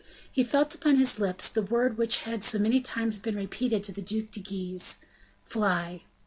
He 0.31 0.43
felt 0.43 0.73
upon 0.73 0.95
his 0.95 1.19
lips 1.19 1.47
the 1.47 1.61
word 1.61 1.95
which 1.95 2.21
had 2.21 2.43
so 2.43 2.57
many 2.57 2.79
times 2.81 3.19
been 3.19 3.35
repeated 3.35 3.83
to 3.83 3.91
the 3.91 4.01
Duc 4.01 4.31
de 4.31 4.39
Guise: 4.39 4.97
"Fly." 5.43 6.01